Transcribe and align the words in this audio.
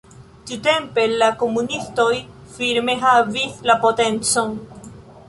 Tiutempe 0.51 1.03
la 1.23 1.27
komunistoj 1.43 2.07
firme 2.55 2.97
havis 3.05 3.61
la 3.71 3.77
potencon. 3.85 4.57